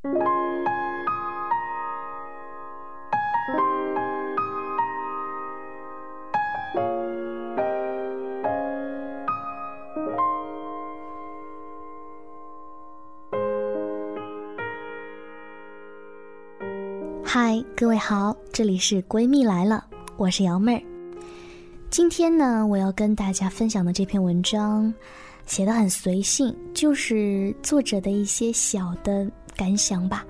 [0.00, 0.12] 嗨，
[17.76, 19.84] 各位好，这里是闺蜜来了，
[20.16, 20.82] 我是瑶妹儿。
[21.90, 24.94] 今天呢，我要跟大家分享的这篇文章，
[25.44, 29.28] 写的很随性，就是作者的一些小的
[29.58, 30.24] 感想吧。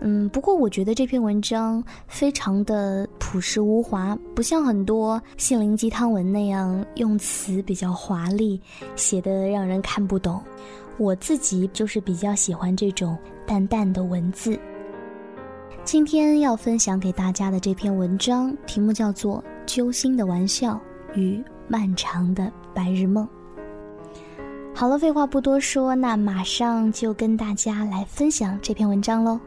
[0.00, 8.60] 嗯，不过我觉得这篇文章非常的朴实无华，不像很多心灵鸡汤文那样用词比较华丽，
[8.96, 10.42] 写的让人看不懂。
[10.98, 14.58] 我自己就是比较喜欢这种淡淡的文字。
[15.84, 20.80] 今天要分享给大家的这篇文章，题目叫做《揪心的玩笑
[21.14, 23.24] 与漫长的白日梦》。
[24.74, 29.38] 好了，废话不多说，那马上就跟大家来分享这篇文章喽。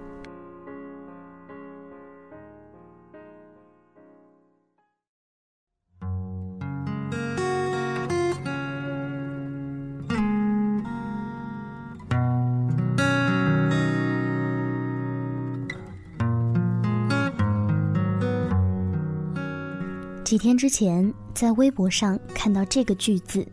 [20.23, 23.45] 几天之前，在微博上看到这个句子：“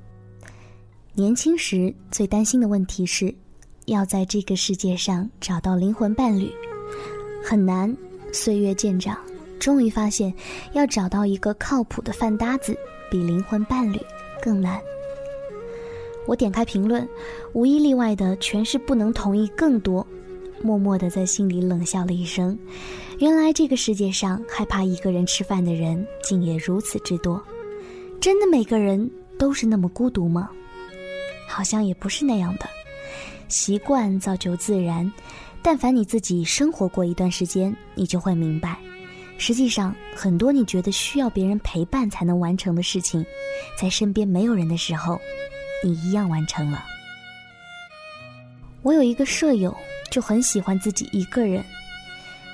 [1.14, 3.34] 年轻时最担心的问题是，
[3.84, 6.50] 要在这个世界上找到灵魂伴侣，
[7.44, 7.94] 很难。
[8.32, 9.18] 岁月渐长，
[9.60, 10.32] 终于发现，
[10.72, 12.74] 要找到一个靠谱的饭搭子，
[13.10, 14.00] 比灵魂伴侣
[14.40, 14.80] 更难。”
[16.26, 17.06] 我点开评论，
[17.52, 20.06] 无一例外的全是不能同意更多。
[20.62, 22.58] 默默的在心里冷笑了一声，
[23.18, 27.42] 原来这个世界上害怕一个人吃饭的人竟也如此之多。
[28.18, 30.48] 真的每个人都是那么孤独吗？
[31.52, 32.68] 好像也不是那样的。
[33.48, 35.12] 习惯造就自然，
[35.62, 38.78] 但凡你自己生活过一段时间，你就会明白，
[39.36, 43.24] 实际上很多你觉得需要别人陪伴才能完成的事情，
[43.78, 45.20] 在身边没有人的时候，
[45.84, 46.82] 你一样完成了。
[48.82, 49.76] 我有一个舍友。
[50.12, 51.64] 就很喜欢自己一个人。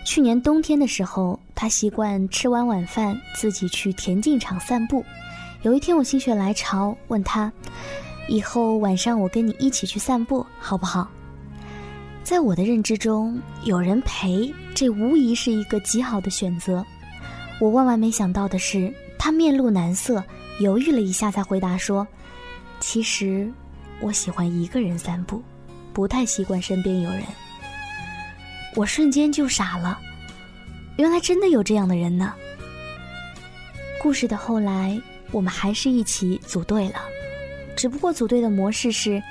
[0.05, 5.05] 去年冬天的时候，他习惯吃完晚饭自己去田径场散步。
[5.63, 7.53] 有一天我心血来潮问他
[8.29, 11.11] ：“以后晚上我跟你一起去散步好不好？”
[12.23, 16.85] 在我的认知中，有人陪，这无疑是一个极好的选择。
[17.59, 20.23] 我万万没想到的是，他面露难色，
[20.61, 22.07] 犹豫了一下才回答说
[22.81, 23.51] ：“其实，
[24.01, 25.43] 我喜欢一个人散步，
[25.95, 27.23] 不太习惯身边有人。”
[28.77, 29.99] 我瞬间就傻了，
[30.99, 32.35] 原来真的有这样的人呢。
[34.03, 35.01] 故事的后来，
[35.33, 37.01] 我们还是一起组队了，
[37.79, 39.23] 只不过组队的模式是，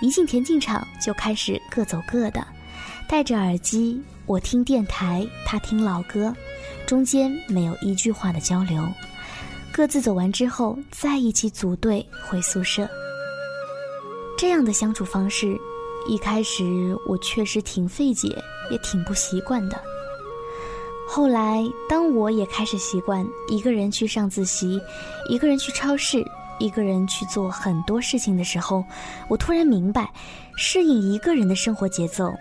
[0.00, 2.46] 一进田径场就开始各走各的，
[3.08, 6.32] 戴着耳机，我听电台，他听老歌，
[6.86, 8.88] 中间没有一句话的交流，
[9.72, 12.88] 各自走完之后再一起组队回宿舍。
[14.38, 15.58] 这样的相处方式，
[16.06, 18.40] 一开始我确实挺费解。
[18.68, 19.80] 也挺不习惯的。
[21.08, 24.80] 后来，当我也开始习惯一个人去上自习，
[25.30, 26.20] 一个人去超市，
[26.58, 28.84] 一个人去做很多事情的时候，
[29.28, 30.10] 我突然明白，
[30.56, 32.32] 适应一个人的生活节奏，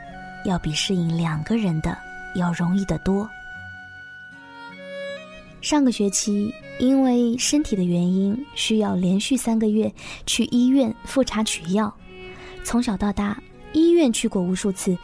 [0.45, 1.97] 要比适应两个人的
[2.35, 3.29] 要容易得多。
[5.61, 9.91] 上个学期，因为身体的原因，需要连续三个月
[10.25, 11.93] 去医院复查取药。
[12.63, 13.37] 从小到大，
[13.73, 14.97] 医院去过无数次。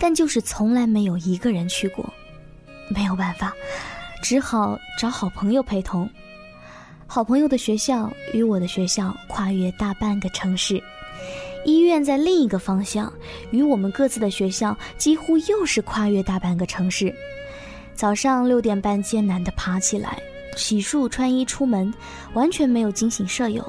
[0.00, 2.08] 但就是从来没有一个人去过，
[2.88, 3.52] 没有办法，
[4.22, 6.08] 只好找好朋友陪同。
[7.10, 10.80] 好朋友的学校与我的学校跨越大半个城市，
[11.64, 13.10] 医院在另一个方向，
[13.50, 17.12] 与我们各自的学校几乎又是跨越大半个城市。
[17.94, 20.18] 早上六点半艰难地爬起来，
[20.54, 21.92] 洗漱穿衣出门，
[22.34, 23.66] 完全没有惊醒舍友。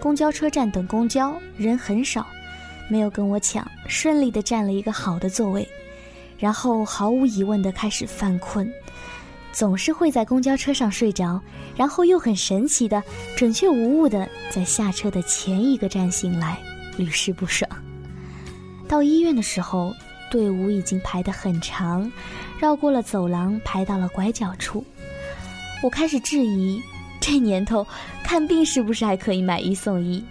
[0.00, 2.24] 公交车站等公交，人很少。
[2.88, 5.68] 没有跟我抢，顺利地占了一个好的座位，
[6.38, 8.72] 然后毫无疑问地开始犯困，
[9.56, 11.40] 总是会在公交车上睡着，
[11.74, 13.02] 然后又很神奇的
[13.34, 16.58] 准确无误的在下车的前一个站醒来，
[16.98, 17.66] 屡试不爽。
[18.86, 19.94] 到医院的时候，
[20.30, 22.12] 队伍已经排得很长，
[22.58, 24.84] 绕过了走廊，排到了拐角处，
[25.82, 26.82] 我开始质疑，
[27.18, 27.86] 这年头
[28.22, 30.22] 看病是不是还可以买一送一？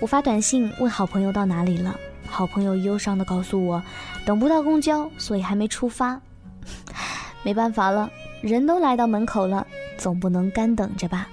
[0.00, 1.94] 我发短信问好朋友到哪里了，
[2.26, 3.82] 好朋友忧伤的告诉我，
[4.24, 6.18] 等不到公交，所以还没出发。
[7.44, 8.08] 没办法了，
[8.42, 9.66] 人都来到门口了，
[9.96, 11.28] 总不能干等着吧。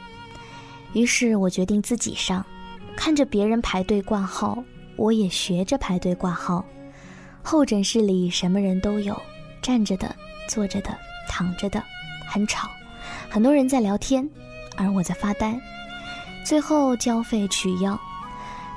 [0.93, 2.45] 于是我决定自己上，
[2.95, 4.63] 看着别人排队挂号，
[4.95, 6.63] 我也学着排队挂号。
[7.41, 9.19] 候诊室里什么人都有，
[9.59, 10.15] 站着的、
[10.47, 10.95] 坐着的、
[11.27, 11.83] 躺着的，
[12.27, 12.69] 很吵，
[13.27, 14.29] 很多人在聊天，
[14.77, 15.59] 而我在发呆。
[16.45, 17.99] 最后交费取药，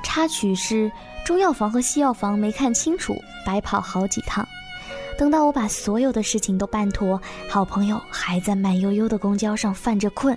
[0.02, 0.90] 插曲是
[1.22, 3.14] 中药房和西药房没看清楚，
[3.44, 4.46] 白跑好几趟。
[5.22, 10.36] 等到我把所有的事情都办妥，好朋友还在慢悠悠的公交上犯着困。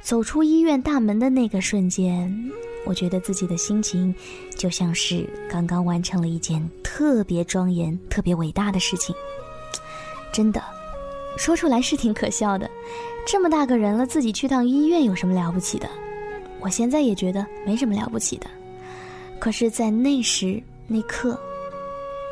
[0.00, 2.50] 走出医院大门的那个瞬间，
[2.84, 4.12] 我觉得自己的心情
[4.56, 9.14] 就像是刚刚完成了一件特别庄严、特别伟大的事情。
[10.32, 10.60] 真的，
[11.36, 12.68] 说出来是挺可笑的。
[13.24, 15.88] 这么大个人了，自己去趟医院有什么了不起的？
[16.58, 18.46] 我现在也觉得没什么了不起的。
[19.38, 21.40] 可是，在那时那刻，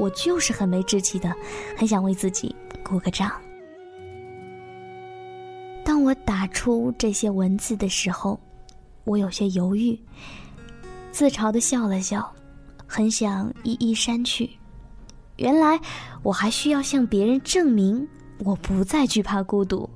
[0.00, 1.30] 我就是很没志气的，
[1.76, 3.30] 很想为自己鼓个掌。
[5.84, 8.40] 当我打出这些文字的时候，
[9.04, 10.00] 我有些犹豫，
[11.12, 12.32] 自嘲的笑了笑，
[12.86, 14.48] 很想一一删去。
[15.36, 15.78] 原来
[16.22, 18.08] 我还需要向别人证明
[18.38, 19.88] 我不再惧怕孤独。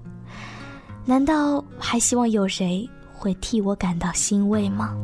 [1.06, 4.94] 难道还希望有谁会替我感到欣慰吗？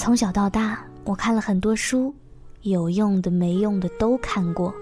[0.00, 2.14] 从小到大，我看了很多书，
[2.62, 4.72] 有用的、没用的都看过。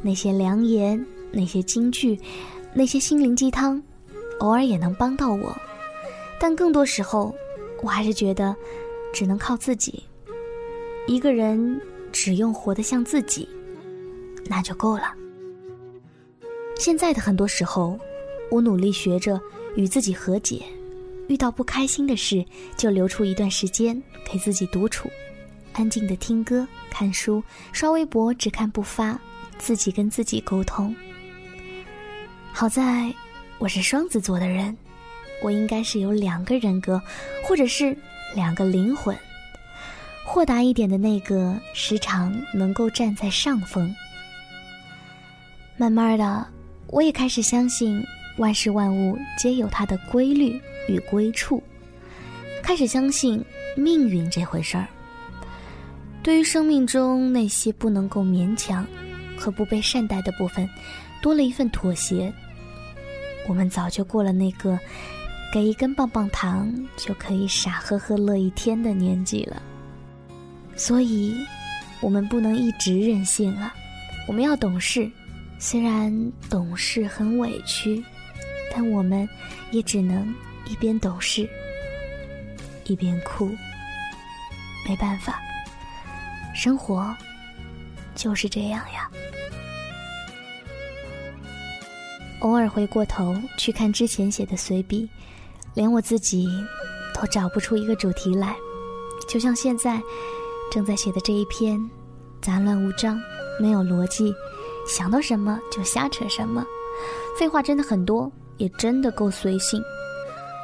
[0.00, 2.18] 那些良言，那些金句，
[2.72, 3.80] 那些心灵鸡汤，
[4.40, 5.54] 偶尔也能帮到我，
[6.40, 7.34] 但更多时候，
[7.82, 8.56] 我还是觉得，
[9.12, 10.02] 只能靠自己。
[11.06, 11.78] 一个人
[12.10, 13.46] 只用活得像自己，
[14.46, 15.12] 那就够了。
[16.78, 17.98] 现在的很多时候，
[18.50, 19.38] 我努力学着
[19.76, 20.62] 与自己和解，
[21.28, 22.44] 遇到不开心的事，
[22.76, 25.08] 就留出一段时间给自己独处，
[25.72, 27.42] 安静的听歌、看书、
[27.72, 29.18] 刷微博，只看不发。
[29.58, 30.94] 自己跟自己沟通。
[32.52, 33.12] 好在
[33.58, 34.76] 我是双子座的人，
[35.42, 37.02] 我应该是有两个人格，
[37.42, 37.98] 或者是
[38.36, 39.18] 两个灵魂。
[40.24, 43.92] 豁达一点的那个，时常能够站在上风。
[45.76, 46.46] 慢慢的，
[46.86, 48.00] 我也开始相信
[48.38, 50.58] 万事万物皆有它的规律
[50.88, 51.62] 与归处，
[52.62, 53.44] 开始相信
[53.76, 54.86] 命运这回事儿。
[56.22, 58.86] 对于生命中那些不能够勉强。
[59.40, 60.68] 和不被善待的部分，
[61.22, 62.34] 多了一份妥协。
[63.46, 64.76] 我们早就过了那个
[65.52, 69.62] 给一根棒棒糖就可以傻呵呵乐一天的年纪了。
[70.74, 71.36] 所以，
[72.00, 73.72] 我们不能一直任性啊！
[74.26, 75.08] 我们要懂事，
[75.60, 76.12] 虽然
[76.50, 78.02] 懂事很委屈，
[78.80, 79.28] 但我们
[79.72, 80.32] 也只能
[80.64, 81.50] 一边懂事，
[82.84, 83.50] 一边哭。
[84.88, 85.40] 没办法，
[86.54, 87.12] 生活
[88.14, 89.10] 就是这样呀。
[92.38, 95.10] 偶尔回过头去看之前写的随笔，
[95.74, 96.46] 连我自己
[97.12, 98.54] 都找不出一个主题来，
[99.28, 100.00] 就像现在
[100.70, 101.84] 正在写的这一篇，
[102.40, 103.20] 杂乱无章，
[103.60, 104.32] 没有逻辑，
[104.86, 106.64] 想到什么就瞎扯什么，
[107.36, 109.82] 废话真的很多，也真的够随性。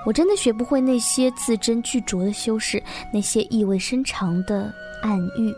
[0.06, 2.82] 我真的学不会那些字斟句酌的修饰，
[3.12, 4.70] 那些意味深长的
[5.02, 5.54] 暗喻，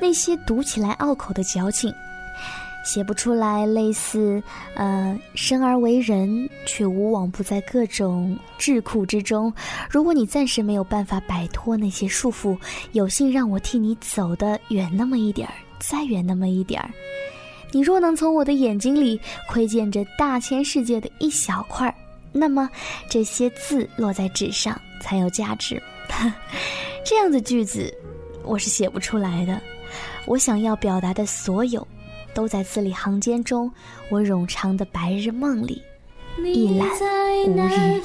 [0.00, 1.92] 那些读起来拗口的矫情。
[2.84, 4.42] 写不出来类似，
[4.74, 9.52] 呃，生而为人却无往不在各种智库之中。
[9.88, 12.58] 如果你暂时没有办法摆脱那些束缚，
[12.90, 16.90] 有幸让我替你走得远那么一点儿，再远那么一点儿。
[17.72, 21.92] 你若能从我的眼睛里窥见这大千世界的一小块，
[22.30, 22.70] 那么
[23.08, 25.82] 这些字落在纸上才有价值。
[27.04, 27.92] 这样的句子，
[28.44, 29.60] 我是写不出来的。
[30.26, 31.84] 我想要表达的所有。
[32.34, 33.70] 都在字里行间中，
[34.08, 35.82] 我冗长的白日梦里
[36.38, 36.88] 一览
[37.46, 38.00] 无余。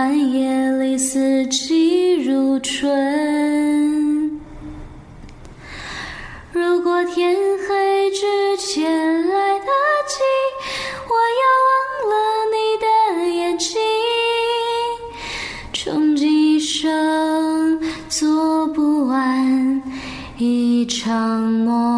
[0.00, 4.40] 寒夜里，四季如春。
[6.52, 7.34] 如果天
[7.66, 8.88] 黑之前
[9.28, 9.66] 来得
[10.06, 10.20] 及，
[11.08, 11.70] 我要忘
[12.12, 12.14] 了
[12.54, 12.86] 你的
[13.34, 13.76] 眼睛。
[15.72, 19.82] 穷极一生做不完
[20.36, 21.97] 一场梦。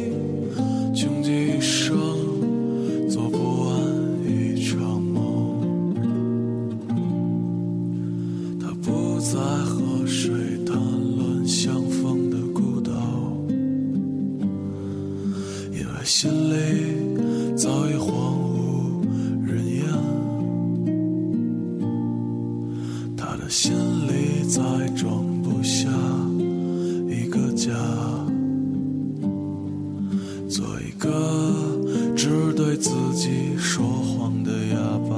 [33.11, 34.77] 自己说谎的哑
[35.09, 35.15] 巴。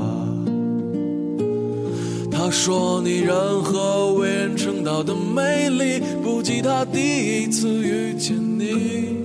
[2.32, 9.22] 他说你任何为人称道的美丽，不及他第一次遇见你。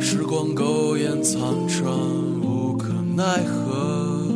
[0.00, 1.88] 时光苟延残喘，
[2.42, 4.26] 无可奈何。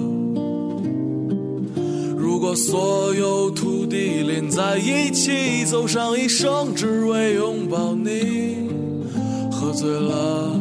[2.17, 8.69] 如果所有土地连在一起，走上一生，只为拥抱你，
[9.51, 10.61] 喝醉了